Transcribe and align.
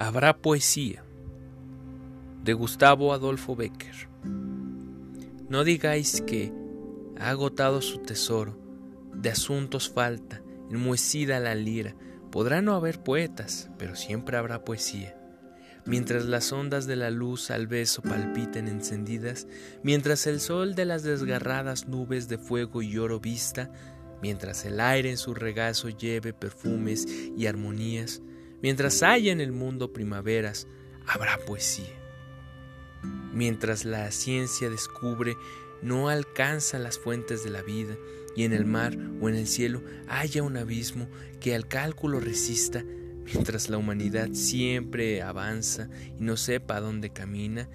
Habrá 0.00 0.38
poesía. 0.38 1.04
De 2.42 2.54
Gustavo 2.54 3.12
Adolfo 3.12 3.54
Becker. 3.54 4.08
No 5.50 5.62
digáis 5.62 6.22
que 6.22 6.54
ha 7.18 7.28
agotado 7.28 7.82
su 7.82 7.98
tesoro, 7.98 8.58
de 9.12 9.28
asuntos 9.28 9.90
falta, 9.90 10.42
enmuecida 10.70 11.38
la 11.38 11.54
lira. 11.54 11.96
Podrá 12.30 12.62
no 12.62 12.74
haber 12.76 13.02
poetas, 13.02 13.68
pero 13.76 13.94
siempre 13.94 14.38
habrá 14.38 14.64
poesía. 14.64 15.18
Mientras 15.84 16.24
las 16.24 16.50
ondas 16.50 16.86
de 16.86 16.96
la 16.96 17.10
luz 17.10 17.50
al 17.50 17.66
beso 17.66 18.00
palpiten 18.00 18.68
encendidas, 18.68 19.46
mientras 19.82 20.26
el 20.26 20.40
sol 20.40 20.74
de 20.74 20.86
las 20.86 21.02
desgarradas 21.02 21.88
nubes 21.88 22.26
de 22.26 22.38
fuego 22.38 22.80
y 22.80 22.96
oro 22.96 23.20
vista, 23.20 23.70
mientras 24.22 24.64
el 24.64 24.80
aire 24.80 25.10
en 25.10 25.18
su 25.18 25.34
regazo 25.34 25.90
lleve 25.90 26.32
perfumes 26.32 27.06
y 27.36 27.44
armonías, 27.44 28.22
Mientras 28.62 29.02
haya 29.02 29.32
en 29.32 29.40
el 29.40 29.52
mundo 29.52 29.92
primaveras, 29.92 30.66
habrá 31.06 31.38
poesía. 31.46 31.96
Mientras 33.32 33.84
la 33.84 34.10
ciencia 34.10 34.68
descubre, 34.68 35.36
no 35.82 36.08
alcanza 36.08 36.78
las 36.78 36.98
fuentes 36.98 37.42
de 37.42 37.50
la 37.50 37.62
vida, 37.62 37.96
y 38.36 38.44
en 38.44 38.52
el 38.52 38.64
mar 38.64 38.96
o 39.20 39.28
en 39.28 39.34
el 39.34 39.46
cielo 39.46 39.82
haya 40.08 40.42
un 40.42 40.56
abismo 40.56 41.08
que 41.40 41.54
al 41.54 41.66
cálculo 41.66 42.20
resista, 42.20 42.84
mientras 43.24 43.70
la 43.70 43.78
humanidad 43.78 44.28
siempre 44.32 45.22
avanza 45.22 45.88
y 46.18 46.22
no 46.22 46.36
sepa 46.36 46.80
dónde 46.80 47.10
camina, 47.10 47.68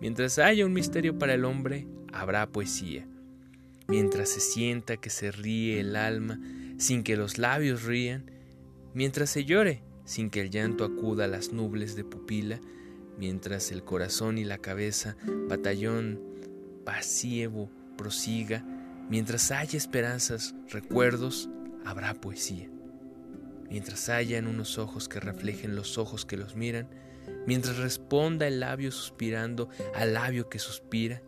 mientras 0.00 0.38
haya 0.38 0.66
un 0.66 0.72
misterio 0.72 1.18
para 1.18 1.34
el 1.34 1.44
hombre, 1.44 1.86
habrá 2.12 2.48
poesía. 2.48 3.06
Mientras 3.86 4.30
se 4.30 4.40
sienta 4.40 4.96
que 4.96 5.10
se 5.10 5.30
ríe 5.30 5.80
el 5.80 5.96
alma 5.96 6.40
sin 6.78 7.04
que 7.04 7.16
los 7.16 7.38
labios 7.38 7.84
rían, 7.84 8.30
mientras 8.92 9.30
se 9.30 9.44
llore 9.44 9.82
sin 10.04 10.30
que 10.30 10.40
el 10.40 10.50
llanto 10.50 10.84
acuda 10.84 11.24
a 11.24 11.28
las 11.28 11.52
nubles 11.52 11.96
de 11.96 12.04
pupila, 12.04 12.60
mientras 13.18 13.70
el 13.70 13.84
corazón 13.84 14.38
y 14.38 14.44
la 14.44 14.58
cabeza, 14.58 15.16
batallón 15.48 16.20
pasivo, 16.84 17.70
prosiga, 17.96 18.64
mientras 19.08 19.50
haya 19.50 19.76
esperanzas, 19.76 20.54
recuerdos, 20.68 21.48
habrá 21.84 22.14
poesía. 22.14 22.68
Mientras 23.70 24.08
haya 24.08 24.38
en 24.38 24.46
unos 24.46 24.78
ojos 24.78 25.08
que 25.08 25.20
reflejen 25.20 25.76
los 25.76 25.98
ojos 25.98 26.26
que 26.26 26.36
los 26.36 26.56
miran, 26.56 26.88
mientras 27.46 27.78
responda 27.78 28.46
el 28.46 28.60
labio 28.60 28.90
suspirando 28.92 29.68
al 29.94 30.14
labio 30.14 30.48
que 30.48 30.58
suspira, 30.58 31.22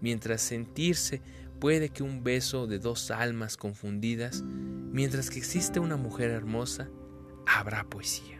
mientras 0.00 0.42
sentirse 0.42 1.22
puede 1.58 1.88
que 1.88 2.02
un 2.02 2.22
beso 2.22 2.66
de 2.66 2.78
dos 2.78 3.10
almas 3.10 3.56
confundidas, 3.56 4.42
mientras 4.44 5.30
que 5.30 5.38
existe 5.38 5.80
una 5.80 5.96
mujer 5.96 6.30
hermosa, 6.30 6.88
habrá 7.58 7.84
poesía. 7.84 8.38